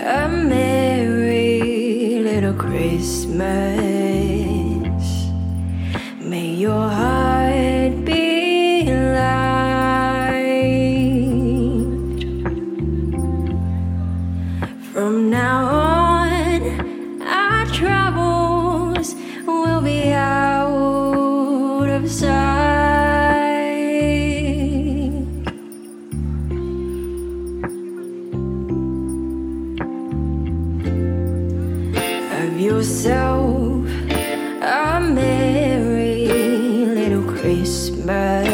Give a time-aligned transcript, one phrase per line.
[0.00, 4.07] A merry little Christmas.
[32.78, 33.88] yourself
[34.62, 36.26] a merry
[36.86, 38.46] little Christmas.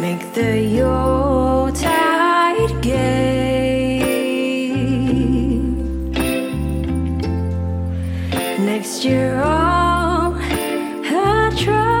[0.00, 1.90] Make the Yuletide
[2.82, 3.98] gay.
[8.60, 10.36] Next year, I'll
[11.56, 11.91] try.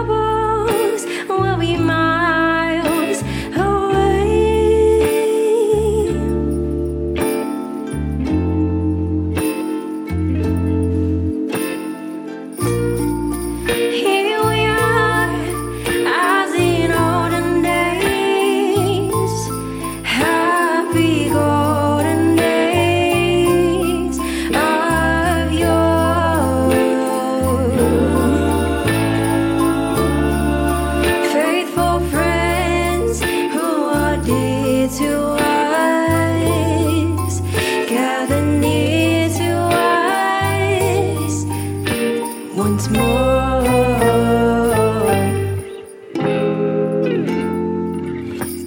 [42.62, 43.62] Once more.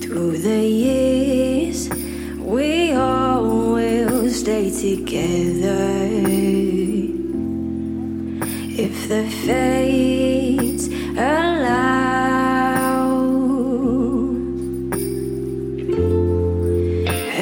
[0.03, 1.89] Through the years,
[2.39, 3.43] we all
[3.75, 5.87] will stay together.
[8.85, 12.25] If the fates allow,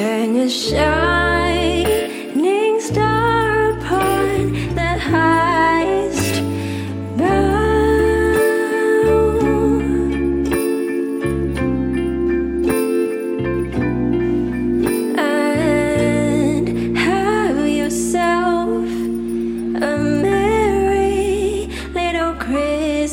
[0.06, 1.13] and your shadow.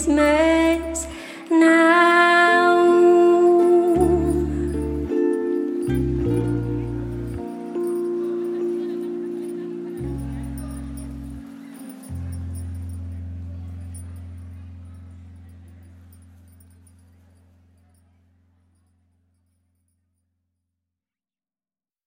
[0.01, 0.60] Christmas.